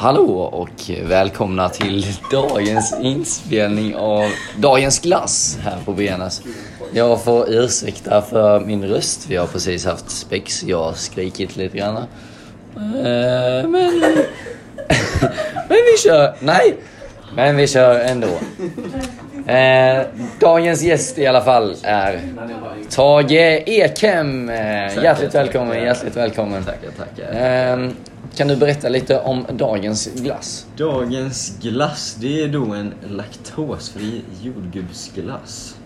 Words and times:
Hallå 0.00 0.40
och 0.40 0.90
välkomna 1.02 1.68
till 1.68 2.06
dagens 2.30 2.94
inspelning 3.00 3.96
av 3.96 4.24
Dagens 4.56 4.98
Glass 5.00 5.58
här 5.62 5.78
på 5.84 5.92
Benas. 5.92 6.42
Jag 6.92 7.24
får 7.24 7.50
ursäkta 7.50 8.22
för 8.22 8.60
min 8.60 8.84
röst. 8.84 9.26
Vi 9.30 9.36
har 9.36 9.46
precis 9.46 9.86
haft 9.86 10.10
spex. 10.10 10.62
Jag 10.62 10.84
har 10.84 10.92
skrikit 10.92 11.56
lite 11.56 11.78
grann. 11.78 11.96
Eh, 11.96 12.04
Men... 13.68 13.70
Men 15.68 15.78
vi 15.92 15.98
kör. 16.04 16.34
Nej! 16.40 16.76
Men 17.34 17.56
vi 17.56 17.66
kör 17.66 18.00
ändå. 18.00 18.28
Eh, 19.52 20.06
dagens 20.40 20.82
gäst 20.82 21.18
i 21.18 21.26
alla 21.26 21.40
fall 21.40 21.76
är 21.82 22.20
Tage 22.90 23.62
Ekhem. 23.66 24.48
Eh, 24.48 25.04
hjärtligt 25.04 25.34
välkommen, 25.34 25.82
hjärtligt 25.82 26.16
välkommen. 26.16 26.64
Tackar, 26.64 26.90
tackar. 26.98 27.90
Kan 28.36 28.48
du 28.48 28.56
berätta 28.56 28.88
lite 28.88 29.20
om 29.20 29.46
dagens 29.52 30.06
glass? 30.06 30.66
Dagens 30.76 31.58
glass, 31.62 32.16
det 32.20 32.42
är 32.42 32.48
då 32.48 32.64
en 32.74 32.94
laktosfri 33.08 34.22
jordgubbsglass. 34.42 35.76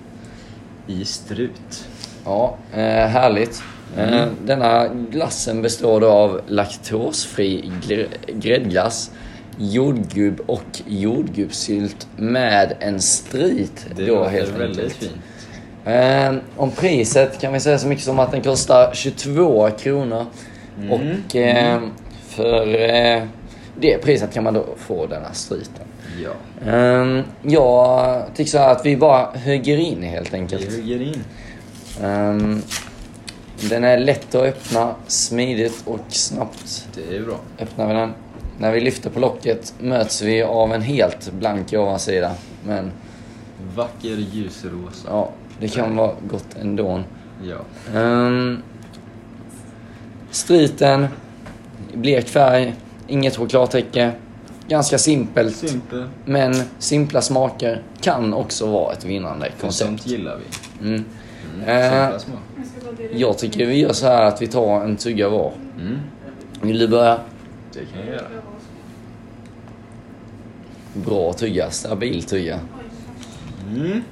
I 0.87 1.05
strut. 1.05 1.85
Ja, 2.25 2.57
eh, 2.73 2.79
härligt. 3.07 3.63
Eh, 3.97 4.27
denna 4.47 4.89
glassen 4.89 5.63
består 5.63 6.01
då 6.01 6.11
av 6.11 6.41
laktosfri 6.49 7.73
gr- 7.89 8.09
gräddglass, 8.33 9.11
jordgubb 9.59 10.41
och 10.47 10.83
jordgubbssylt 10.87 12.07
med 12.17 12.75
en 12.81 13.01
strit. 13.01 13.87
Det 13.97 14.07
då, 14.07 14.25
helt 14.25 14.51
väldigt 14.51 14.79
enkelt. 14.85 14.95
fint. 15.03 15.15
Eh, 15.85 16.35
om 16.57 16.71
priset 16.71 17.41
kan 17.41 17.53
vi 17.53 17.61
säga 17.61 17.79
så 17.79 17.87
mycket 17.89 18.05
som 18.05 18.19
att 18.19 18.31
den 18.31 18.43
kostar 18.43 18.91
22 18.95 19.71
kronor. 19.71 20.27
Och 20.91 21.37
eh, 21.37 21.83
för 22.35 22.67
eh, 22.91 23.23
det 23.81 23.99
priset 23.99 24.33
kan 24.35 24.45
man 24.45 24.55
då 24.55 24.65
få 24.77 25.07
denna 25.07 25.33
striten. 25.33 25.85
Ja. 26.23 26.31
Eh, 26.73 27.21
jag 27.43 28.23
tycker 28.35 28.51
så 28.51 28.59
här 28.59 28.73
att 28.73 28.87
vi 28.87 28.97
bara 28.97 29.29
hugger 29.45 29.77
in 29.77 30.03
helt 30.03 30.33
Vi 30.33 30.37
enkelt. 30.37 30.77
hugger 30.77 31.03
in. 31.03 31.25
Ehm, 32.03 32.63
den 33.71 33.85
är 33.85 33.99
lätt 33.99 34.35
att 34.35 34.43
öppna, 34.43 34.95
smidigt 35.07 35.83
och 35.87 36.01
snabbt 36.09 36.89
Det 36.95 37.17
är 37.17 37.23
bra. 37.23 37.37
öppnar 37.59 37.87
vi 37.89 37.95
den. 37.95 38.13
När 38.59 38.73
vi 38.73 38.81
lyfter 38.81 39.11
på 39.11 39.21
locket 39.21 39.75
möts 39.79 40.23
vi 40.23 40.43
av 40.43 40.73
en 40.73 40.83
helt 40.83 41.33
blank 41.33 41.73
ovansida. 41.73 42.33
Men 42.67 42.93
Vacker 43.77 44.09
ljusrosa. 44.33 45.09
ja, 45.09 45.31
det 45.61 45.69
kan 45.69 45.97
vara 45.97 46.13
gott 46.31 46.57
ändå. 46.61 47.01
Ja. 47.43 47.57
Um, 48.01 48.63
striten, 50.31 51.07
blek 51.97 52.29
färg, 52.29 52.75
inget 53.07 53.37
chokladtäcke. 53.37 54.13
Ganska 54.69 54.99
simpelt. 54.99 55.57
Simpel. 55.57 56.05
Men 56.25 56.55
simpla 56.79 57.23
smaker 57.23 57.83
kan 58.01 58.35
också 58.35 58.67
vara 58.67 58.93
ett 58.93 59.05
vinnande 59.05 59.47
Sånt 59.47 59.61
koncept. 59.61 60.07
gillar 60.07 60.37
vi. 60.37 60.89
Mm. 60.89 61.05
Mm. 61.55 61.69
Eh. 61.69 62.21
Jag 63.13 63.39
tycker 63.39 63.67
vi 63.67 63.79
gör 63.79 63.93
så 63.93 64.07
här 64.07 64.23
att 64.23 64.43
vi 64.43 64.47
tar 64.47 64.81
en 64.85 64.97
tugga 64.97 65.29
var. 65.29 65.53
Mm. 65.81 65.99
Vill 66.63 66.79
du 66.79 66.89
börja? 66.89 67.19
Det 67.73 67.79
kan 67.79 68.01
jag 68.07 68.15
göra. 68.15 68.27
Bra 70.95 71.33
tugga, 71.33 71.71
stabil 71.71 72.23
tugga. 72.23 72.61
Mm. 73.75 74.03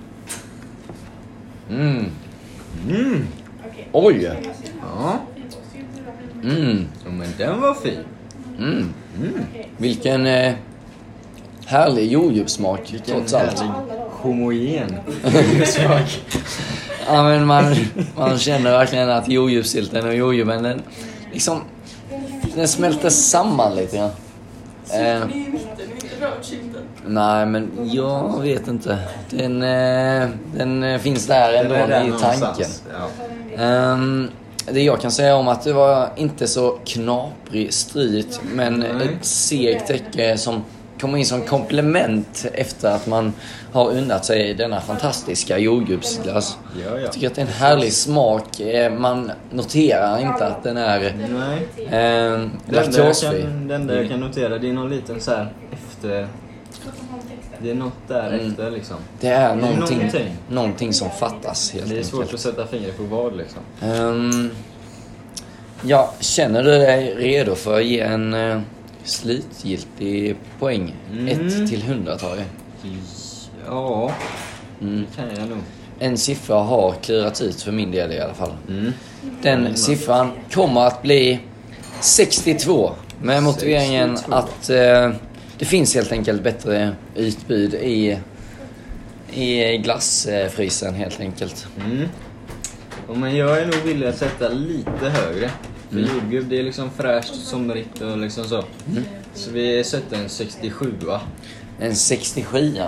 Mm. 1.71 2.05
Mm. 2.89 3.27
Oj! 3.93 4.31
Ja. 4.81 5.19
Mm. 6.43 6.87
Ja, 7.39 7.47
den 7.47 7.61
var 7.61 7.75
fin. 7.75 7.99
Mm. 8.59 8.95
Mm. 9.19 9.45
Vilken 9.77 10.27
eh, 10.27 10.55
härlig 11.67 12.13
jordgubbssmak 12.13 12.95
trots 13.07 13.35
allt. 13.35 13.59
härlig 13.61 13.73
homogen 14.11 14.97
smak. 15.67 16.21
Ja, 17.07 17.23
men 17.23 17.47
man, 17.47 17.77
man 18.17 18.39
känner 18.39 18.71
verkligen 18.71 19.11
att 19.11 19.29
jordgubbssylten 19.29 20.07
och 20.07 20.15
jordgubben, 20.15 20.63
den 20.63 20.83
liksom... 21.33 21.61
Den 22.55 22.69
smälter 22.69 23.11
samman 23.11 23.77
lite 23.77 23.97
grann. 23.97 24.11
Eh, 24.91 25.25
nej, 27.07 27.47
men 27.47 27.71
jag 27.83 28.41
vet 28.42 28.69
inte. 28.69 28.98
Den, 29.31 29.63
eh, 29.63 30.29
den 30.57 31.01
finns 31.01 31.27
där 31.27 31.53
ändå 31.53 31.75
i 31.75 32.21
tanken. 32.21 32.71
Ja. 32.92 33.63
Ehm, 33.65 34.29
det 34.67 34.83
jag 34.83 35.00
kan 35.00 35.11
säga 35.11 35.36
om 35.36 35.48
att 35.48 35.64
det 35.64 35.73
var 35.73 36.08
inte 36.17 36.46
så 36.46 36.78
knaprig 36.84 37.74
strid, 37.74 38.27
men 38.55 38.83
ett 38.83 39.24
segt 39.24 39.86
täcke 39.86 40.39
som 40.39 40.64
kommer 41.00 41.18
in 41.18 41.27
som 41.27 41.42
komplement 41.42 42.46
efter 42.55 42.90
att 42.90 43.06
man 43.06 43.33
har 43.73 43.90
unnat 43.90 44.24
sig 44.24 44.55
denna 44.55 44.80
fantastiska 44.80 45.58
jordgubbsglass. 45.58 46.56
Ja, 46.84 46.90
ja. 46.95 47.00
Jag 47.00 47.12
tycker 47.12 47.27
att 47.27 47.34
det 47.34 47.40
är 47.40 47.46
en 47.46 47.52
härlig 47.52 47.92
smak. 47.92 48.61
Eh, 48.61 48.92
Man 48.92 49.33
noterar 49.50 50.20
inte 50.20 50.46
att 50.46 50.62
den 50.62 50.77
är 50.77 51.14
Nej. 51.29 52.00
eh, 52.00 52.48
laktosfri. 52.74 53.44
det 53.67 53.74
enda 53.74 53.96
jag 53.96 54.08
kan 54.08 54.20
notera 54.20 54.58
det 54.58 54.68
är 54.68 54.73
någon 54.73 54.90
liten 54.90 55.20
så 55.20 55.30
här 55.30 55.52
efter... 55.73 56.29
Det 57.63 57.71
är 57.71 57.75
något 57.75 58.09
där 58.09 58.33
Mm. 58.33 58.75
liksom. 58.75 58.97
Det 59.21 59.29
är 59.29 59.57
någonting, 59.57 59.97
någonting. 59.99 60.37
någonting 60.49 60.93
som 60.93 61.11
fattas 61.11 61.73
helt 61.73 61.89
Det 61.89 61.99
är 61.99 62.03
svårt 62.03 62.21
enkelt. 62.21 62.35
att 62.35 62.41
sätta 62.41 62.67
fingret 62.67 62.97
på 62.97 63.03
vad 63.03 63.37
liksom. 63.37 63.61
Ehm, 63.83 64.51
ja, 65.83 66.13
känner 66.21 66.63
du 66.63 66.71
dig 66.71 67.15
redo 67.15 67.55
för 67.55 67.77
att 67.79 67.85
ge 67.85 68.01
en 68.01 68.35
uh, 68.35 68.61
slutgiltig 69.05 70.37
poäng? 70.59 70.95
Mm. 71.13 71.29
1 71.49 71.69
till 71.71 71.83
100 71.83 72.19
Tage. 72.19 72.39
Ja, 73.67 74.13
Mm. 74.81 75.07
det 75.11 75.17
kan 75.17 75.29
jag 75.41 75.49
nog. 75.49 75.59
En 75.99 76.19
siffra 76.19 76.57
har 76.57 76.93
klurats 77.03 77.41
ut 77.41 77.63
för 77.63 77.73
min 77.73 77.91
del 77.91 78.13
i 78.13 78.21
alla 78.21 78.35
fall. 78.35 78.53
Mm. 78.69 78.93
Den 79.43 79.77
siffran 79.77 80.31
kommer 80.53 80.81
att 80.81 81.03
bli 81.03 81.41
62. 82.01 82.91
Med 83.23 83.43
motiveringen 83.43 84.17
62. 84.17 84.37
att 84.37 84.71
eh, 84.71 85.11
det 85.62 85.67
finns 85.67 85.95
helt 85.95 86.12
enkelt 86.12 86.42
bättre 86.42 86.96
utbud 87.17 87.74
i, 87.74 88.18
i 89.33 89.78
glassfrysen 89.78 90.95
helt 90.95 91.20
enkelt. 91.20 91.67
Mm. 91.86 92.08
Ja, 93.08 93.14
men 93.14 93.36
jag 93.36 93.58
är 93.58 93.67
nog 93.67 93.74
villig 93.84 94.06
att 94.06 94.18
sätta 94.18 94.48
lite 94.48 95.08
högre. 95.08 95.50
För 95.90 95.98
Mm. 95.98 96.11
jordgubb 96.14 96.48
det 96.48 96.58
är 96.58 96.62
liksom 96.62 96.90
fräscht, 96.90 97.34
somrigt 97.34 98.00
och 98.00 98.18
liksom 98.18 98.45
så. 98.45 98.64
Mm. 98.90 99.02
Så 99.34 99.50
vi 99.50 99.84
sätter 99.84 100.17
en 100.17 100.28
67 100.28 100.92
va? 101.06 101.20
En 101.83 101.97
67 101.97 102.79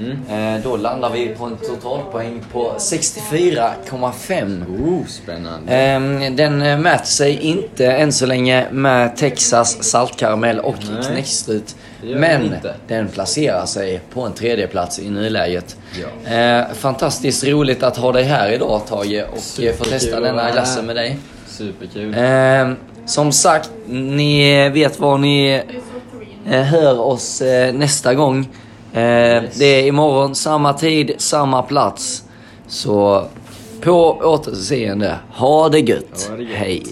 Mm. 0.00 0.56
Eh, 0.56 0.62
Då 0.62 0.76
landar 0.76 1.10
vi 1.10 1.28
på 1.28 1.44
en 1.44 1.56
totalpoäng 1.56 2.42
på 2.52 2.72
64,5. 2.78 4.64
Oh, 4.80 5.06
spännande. 5.06 5.72
Ehm, 5.72 6.36
Den 6.36 6.62
eh, 6.62 6.78
mäter 6.78 7.06
sig 7.06 7.38
inte 7.40 7.86
än 7.86 8.12
så 8.12 8.26
länge 8.26 8.66
med 8.70 9.16
Texas 9.16 9.84
saltkaramell 9.84 10.60
och 10.60 10.74
knäckstrut. 11.06 11.76
Men 12.02 12.54
den 12.88 13.08
placerar 13.08 13.66
sig 13.66 14.00
på 14.12 14.20
en 14.22 14.32
tredje 14.32 14.66
plats 14.66 14.98
i 14.98 15.10
nuläget. 15.10 15.76
Ja. 16.24 16.32
Eh, 16.36 16.64
fantastiskt 16.74 17.44
roligt 17.44 17.82
att 17.82 17.96
ha 17.96 18.12
dig 18.12 18.24
här 18.24 18.52
idag 18.52 18.82
Tage 18.88 19.24
och 19.32 19.74
få 19.78 19.84
testa 19.84 20.20
denna 20.20 20.50
glassen 20.50 20.86
med 20.86 20.96
dig. 20.96 21.18
Superkul. 21.46 22.14
Ehm, 22.18 22.76
Som 23.06 23.32
sagt, 23.32 23.70
ni 23.88 24.68
vet 24.68 25.00
var 25.00 25.18
ni 25.18 25.62
hör 26.52 27.00
oss 27.00 27.40
eh, 27.42 27.74
nästa 27.74 28.14
gång. 28.14 28.38
Eh, 28.92 29.42
Det 29.58 29.64
är 29.64 29.86
imorgon, 29.86 30.34
samma 30.34 30.72
tid, 30.72 31.14
samma 31.18 31.62
plats. 31.62 32.22
Så 32.68 33.24
på 33.80 34.18
återseende. 34.22 35.16
Ha 35.34 35.68
det 35.68 35.80
gött. 35.80 36.26
Ha 36.30 36.36
det 36.36 36.42
gött. 36.42 36.52
Hej. 36.56 36.82